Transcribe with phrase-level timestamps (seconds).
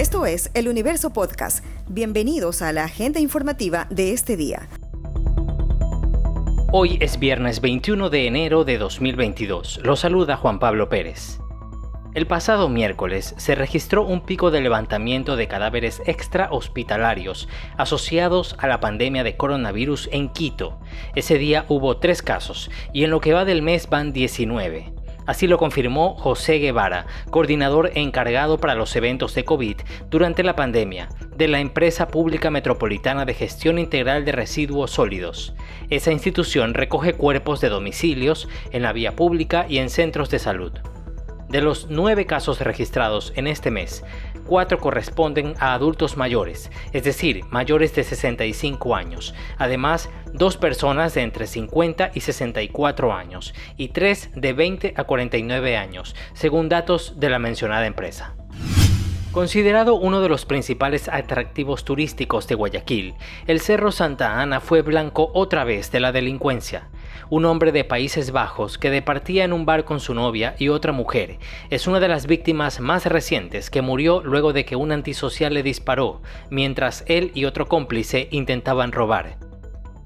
[0.00, 1.62] Esto es El Universo Podcast.
[1.86, 4.66] Bienvenidos a la agenda informativa de este día.
[6.72, 9.80] Hoy es viernes 21 de enero de 2022.
[9.84, 11.38] Lo saluda Juan Pablo Pérez.
[12.14, 17.46] El pasado miércoles se registró un pico de levantamiento de cadáveres extrahospitalarios
[17.76, 20.80] asociados a la pandemia de coronavirus en Quito.
[21.14, 24.94] Ese día hubo tres casos y en lo que va del mes van 19.
[25.30, 29.76] Así lo confirmó José Guevara, coordinador encargado para los eventos de COVID
[30.10, 35.54] durante la pandemia de la Empresa Pública Metropolitana de Gestión Integral de Residuos Sólidos.
[35.88, 40.72] Esa institución recoge cuerpos de domicilios en la vía pública y en centros de salud.
[41.48, 44.04] De los nueve casos registrados en este mes,
[44.50, 49.32] cuatro corresponden a adultos mayores, es decir, mayores de 65 años.
[49.58, 55.76] Además, dos personas de entre 50 y 64 años y tres de 20 a 49
[55.76, 58.34] años, según datos de la mencionada empresa.
[59.30, 63.14] Considerado uno de los principales atractivos turísticos de Guayaquil,
[63.46, 66.88] el Cerro Santa Ana fue blanco otra vez de la delincuencia.
[67.28, 70.92] Un hombre de Países Bajos que departía en un bar con su novia y otra
[70.92, 71.38] mujer
[71.70, 75.62] es una de las víctimas más recientes que murió luego de que un antisocial le
[75.62, 79.38] disparó mientras él y otro cómplice intentaban robar.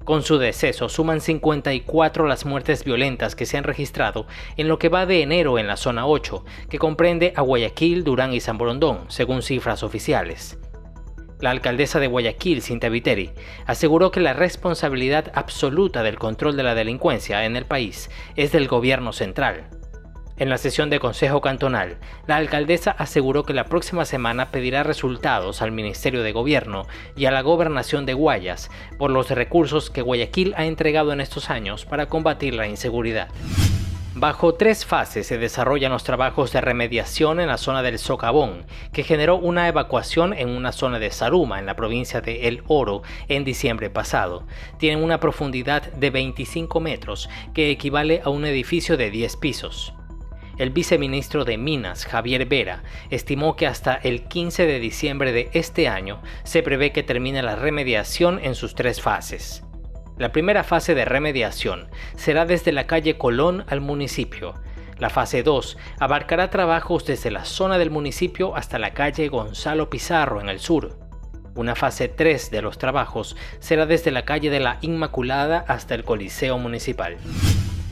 [0.05, 4.27] Con su deceso suman 54 las muertes violentas que se han registrado
[4.58, 8.34] en lo que va de enero en la zona 8, que comprende a Guayaquil, Durán
[8.34, 10.58] y San Borondón, según cifras oficiales.
[11.45, 13.31] La alcaldesa de Guayaquil, Cinta Viteri,
[13.67, 18.67] aseguró que la responsabilidad absoluta del control de la delincuencia en el país es del
[18.67, 19.67] gobierno central.
[20.39, 25.61] En la sesión de Consejo Cantonal, la alcaldesa aseguró que la próxima semana pedirá resultados
[25.61, 30.55] al Ministerio de Gobierno y a la Gobernación de Guayas por los recursos que Guayaquil
[30.56, 33.28] ha entregado en estos años para combatir la inseguridad.
[34.16, 39.02] Bajo tres fases se desarrollan los trabajos de remediación en la zona del Socavón, que
[39.02, 43.42] generó una evacuación en una zona de Saruma, en la provincia de El Oro, en
[43.42, 44.46] diciembre pasado.
[44.78, 49.92] Tienen una profundidad de 25 metros, que equivale a un edificio de 10 pisos.
[50.58, 55.88] El viceministro de Minas, Javier Vera, estimó que hasta el 15 de diciembre de este
[55.88, 59.64] año se prevé que termine la remediación en sus tres fases.
[60.16, 64.54] La primera fase de remediación será desde la calle Colón al municipio.
[64.98, 70.41] La fase 2 abarcará trabajos desde la zona del municipio hasta la calle Gonzalo Pizarro
[70.41, 70.97] en el sur.
[71.56, 76.04] Una fase 3 de los trabajos será desde la calle de la Inmaculada hasta el
[76.04, 77.16] Coliseo Municipal.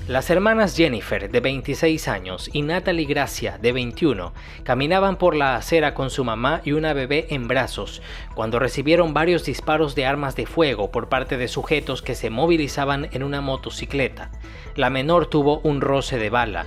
[0.09, 4.33] Las hermanas Jennifer, de 26 años, y Natalie Gracia, de 21,
[4.65, 8.03] caminaban por la acera con su mamá y una bebé en brazos,
[8.35, 13.11] cuando recibieron varios disparos de armas de fuego por parte de sujetos que se movilizaban
[13.13, 14.33] en una motocicleta.
[14.75, 16.67] La menor tuvo un roce de bala.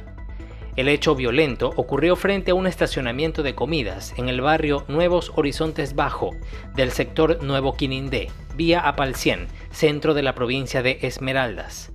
[0.78, 5.94] El hecho violento ocurrió frente a un estacionamiento de comidas en el barrio Nuevos Horizontes
[5.94, 6.31] Bajo,
[6.74, 11.94] del sector Nuevo Quinindé, vía Apalcien, centro de la provincia de Esmeraldas.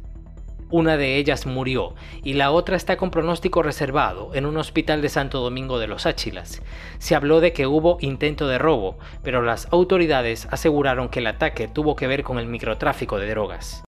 [0.70, 5.08] Una de ellas murió y la otra está con pronóstico reservado en un hospital de
[5.08, 6.62] Santo Domingo de los Áchilas.
[6.98, 11.66] Se habló de que hubo intento de robo, pero las autoridades aseguraron que el ataque
[11.66, 13.82] tuvo que ver con el microtráfico de drogas.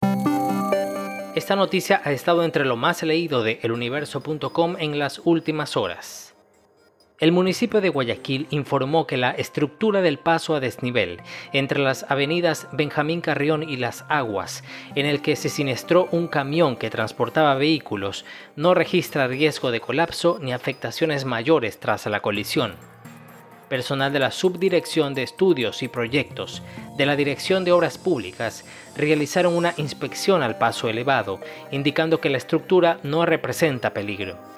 [1.35, 6.38] Esta noticia ha estado entre lo más leído de eluniverso.com en las últimas horas.
[7.21, 11.21] El municipio de Guayaquil informó que la estructura del paso a desnivel
[11.53, 14.63] entre las avenidas Benjamín Carrión y Las Aguas,
[14.95, 18.25] en el que se siniestró un camión que transportaba vehículos,
[18.55, 22.77] no registra riesgo de colapso ni afectaciones mayores tras la colisión.
[23.69, 26.63] Personal de la Subdirección de Estudios y Proyectos
[26.97, 28.65] de la Dirección de Obras Públicas
[28.97, 31.41] realizaron una inspección al paso elevado,
[31.73, 34.58] indicando que la estructura no representa peligro.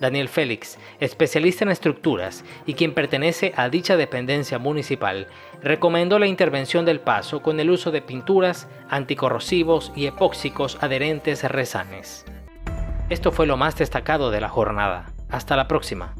[0.00, 5.26] Daniel Félix, especialista en estructuras y quien pertenece a dicha dependencia municipal,
[5.62, 12.24] recomendó la intervención del paso con el uso de pinturas, anticorrosivos y epóxicos adherentes rezanes.
[13.08, 15.12] Esto fue lo más destacado de la jornada.
[15.30, 16.14] Hasta la próxima.